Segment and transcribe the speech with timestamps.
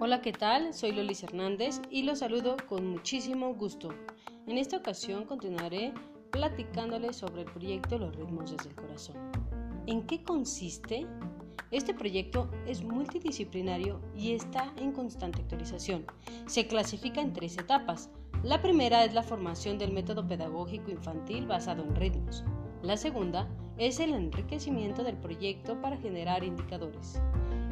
[0.00, 0.74] Hola, ¿qué tal?
[0.74, 3.90] Soy Lolis Hernández y los saludo con muchísimo gusto.
[4.48, 5.94] En esta ocasión continuaré
[6.32, 9.14] platicándoles sobre el proyecto Los ritmos desde el corazón.
[9.86, 11.06] ¿En qué consiste?
[11.70, 16.04] Este proyecto es multidisciplinario y está en constante actualización.
[16.46, 18.10] Se clasifica en tres etapas.
[18.42, 22.42] La primera es la formación del método pedagógico infantil basado en ritmos.
[22.82, 23.46] La segunda
[23.80, 27.18] es el enriquecimiento del proyecto para generar indicadores.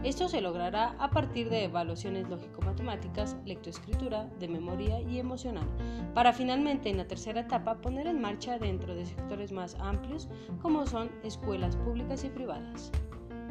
[0.02, 5.68] Esto se logrará a partir de evaluaciones lógico-matemáticas, lectoescritura, de memoria y emocional,
[6.14, 10.30] para finalmente en la tercera etapa poner en marcha dentro de sectores más amplios
[10.62, 12.90] como son escuelas públicas y privadas.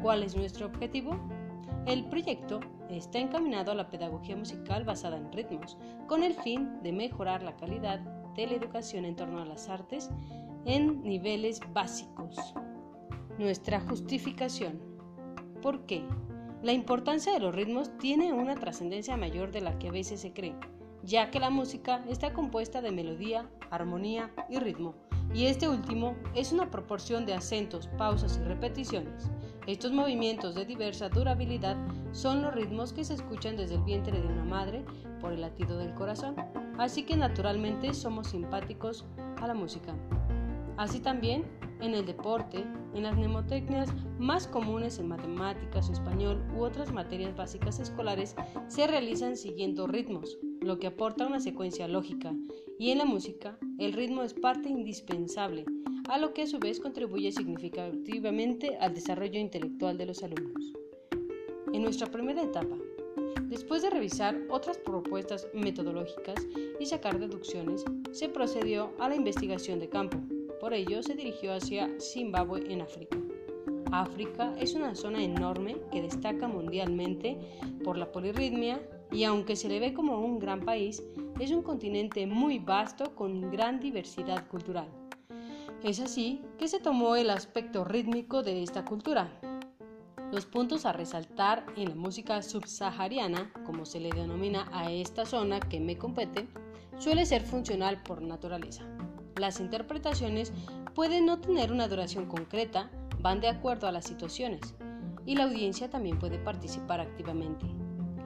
[0.02, 1.16] ¿Cuál es nuestro objetivo?
[1.86, 2.58] El proyecto
[2.90, 5.78] está encaminado a la pedagogía musical basada en ritmos,
[6.08, 8.00] con el fin de mejorar la calidad
[8.34, 10.10] de la educación en torno a las artes
[10.64, 12.36] en niveles básicos.
[13.38, 14.80] Nuestra justificación.
[15.62, 16.04] ¿Por qué?
[16.62, 20.32] La importancia de los ritmos tiene una trascendencia mayor de la que a veces se
[20.32, 20.56] cree,
[21.02, 24.94] ya que la música está compuesta de melodía, armonía y ritmo,
[25.32, 29.30] y este último es una proporción de acentos, pausas y repeticiones.
[29.66, 31.76] Estos movimientos de diversa durabilidad
[32.12, 34.84] son los ritmos que se escuchan desde el vientre de una madre
[35.20, 36.34] por el latido del corazón,
[36.78, 39.04] así que naturalmente somos simpáticos
[39.40, 39.94] a la música.
[40.78, 41.44] Así también
[41.80, 47.80] en el deporte, en las mnemotecnias más comunes en matemáticas, español u otras materias básicas
[47.80, 48.36] escolares
[48.68, 52.32] se realizan siguiendo ritmos, lo que aporta una secuencia lógica,
[52.78, 55.64] y en la música el ritmo es parte indispensable,
[56.08, 60.72] a lo que a su vez contribuye significativamente al desarrollo intelectual de los alumnos.
[61.72, 62.76] En nuestra primera etapa,
[63.48, 66.46] Después de revisar otras propuestas metodológicas
[66.78, 67.82] y sacar deducciones,
[68.12, 70.18] se procedió a la investigación de campo,
[70.60, 73.18] por ello se dirigió hacia Zimbabue en África.
[73.92, 77.38] África es una zona enorme que destaca mundialmente
[77.84, 81.02] por la polirritmia y aunque se le ve como un gran país,
[81.40, 84.88] es un continente muy vasto con gran diversidad cultural.
[85.82, 89.30] Es así que se tomó el aspecto rítmico de esta cultura.
[90.32, 95.60] Los puntos a resaltar en la música subsahariana, como se le denomina a esta zona
[95.60, 96.46] que me compete,
[96.98, 98.97] suele ser funcional por naturaleza.
[99.38, 100.52] Las interpretaciones
[100.94, 102.90] pueden no tener una duración concreta,
[103.20, 104.74] van de acuerdo a las situaciones,
[105.26, 107.64] y la audiencia también puede participar activamente.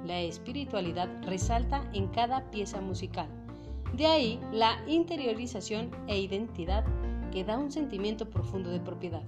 [0.06, 3.28] La espiritualidad resalta en cada pieza musical.
[3.92, 6.82] De ahí la interiorización e identidad
[7.30, 9.22] que da un sentimiento profundo de propiedad.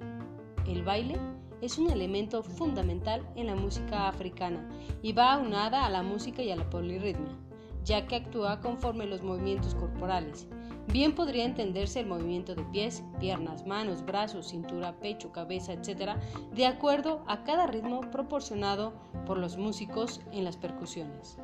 [0.67, 1.19] El baile
[1.61, 4.67] es un elemento fundamental en la música africana
[5.03, 7.37] y va aunada a la música y a la polirritmia,
[7.85, 10.49] ya que actúa conforme los movimientos corporales
[10.89, 16.13] Bien podría entenderse el movimiento de pies, piernas, manos, brazos, cintura, pecho, cabeza, etc.,
[16.55, 18.93] de acuerdo a cada ritmo proporcionado
[19.27, 21.39] por los músicos en las percusiones.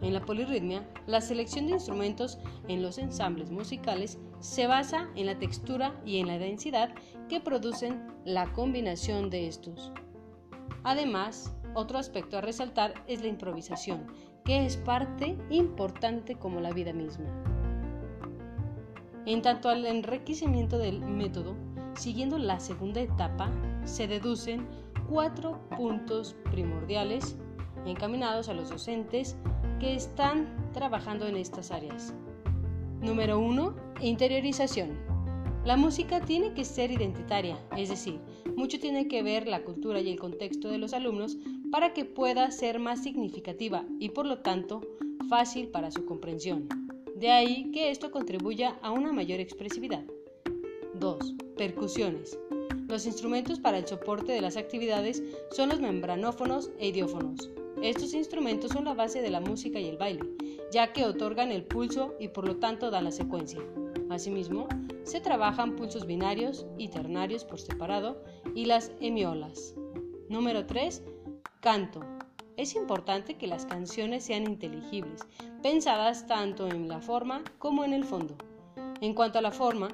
[0.00, 5.38] En la polirritmia, la selección de instrumentos en los ensambles musicales se basa en la
[5.38, 6.92] textura y en la densidad
[7.28, 9.92] que producen la combinación de estos.
[10.82, 14.08] Además, otro aspecto a resaltar es la improvisación,
[14.44, 17.51] que es parte importante como la vida misma.
[19.24, 21.54] En tanto al enriquecimiento del método,
[21.94, 23.50] siguiendo la segunda etapa,
[23.84, 24.66] se deducen
[25.08, 27.36] cuatro puntos primordiales
[27.86, 29.36] encaminados a los docentes
[29.78, 32.14] que están trabajando en estas áreas.
[33.00, 33.74] Número 1.
[34.00, 34.90] Interiorización.
[35.64, 38.20] La música tiene que ser identitaria, es decir,
[38.56, 41.36] mucho tiene que ver la cultura y el contexto de los alumnos
[41.70, 44.80] para que pueda ser más significativa y por lo tanto
[45.28, 46.68] fácil para su comprensión.
[47.22, 50.02] De ahí que esto contribuya a una mayor expresividad.
[50.94, 51.34] 2.
[51.56, 52.36] Percusiones.
[52.88, 55.22] Los instrumentos para el soporte de las actividades
[55.52, 57.48] son los membranófonos e idiófonos.
[57.80, 60.24] Estos instrumentos son la base de la música y el baile,
[60.72, 63.60] ya que otorgan el pulso y por lo tanto dan la secuencia.
[64.10, 64.66] Asimismo,
[65.04, 68.20] se trabajan pulsos binarios y ternarios por separado
[68.56, 69.76] y las hemiolas.
[70.28, 71.04] Número 3.
[71.60, 72.00] Canto.
[72.56, 75.22] Es importante que las canciones sean inteligibles,
[75.62, 78.36] pensadas tanto en la forma como en el fondo.
[79.00, 79.88] En cuanto a la forma,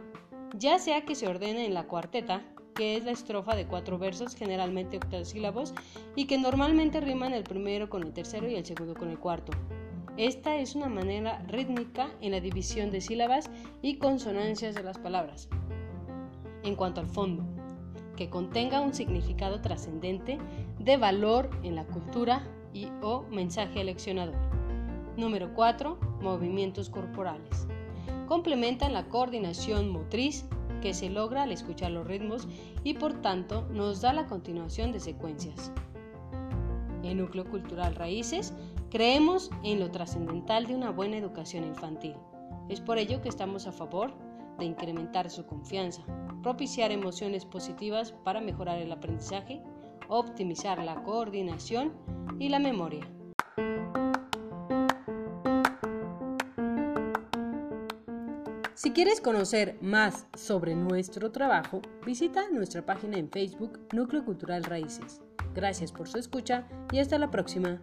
[0.57, 2.43] ya sea que se ordene en la cuarteta,
[2.75, 5.73] que es la estrofa de cuatro versos, generalmente octosílabos,
[6.17, 9.53] y que normalmente riman el primero con el tercero y el segundo con el cuarto.
[10.17, 13.49] Esta es una manera rítmica en la división de sílabas
[13.83, 15.49] y consonancias de las palabras.
[16.65, 17.45] En cuanto al fondo,
[18.19, 20.39] que contenga un significado trascendente
[20.81, 22.43] de valor en la cultura
[22.75, 24.35] y o mensaje aleccionador.
[25.17, 25.97] Número 4.
[26.21, 27.69] Movimientos corporales.
[28.27, 30.47] Complementan la coordinación motriz
[30.83, 32.49] que se logra al escuchar los ritmos
[32.83, 35.71] y por tanto nos da la continuación de secuencias.
[37.05, 38.53] En Núcleo Cultural Raíces
[38.91, 42.17] creemos en lo trascendental de una buena educación infantil.
[42.69, 44.13] Es por ello que estamos a favor
[44.59, 46.03] de incrementar su confianza,
[46.43, 49.63] propiciar emociones positivas para mejorar el aprendizaje,
[50.09, 51.93] optimizar la coordinación
[52.39, 53.09] y la memoria.
[58.75, 65.21] Si quieres conocer más sobre nuestro trabajo, visita nuestra página en Facebook Núcleo Cultural Raíces.
[65.55, 67.81] Gracias por su escucha y hasta la próxima.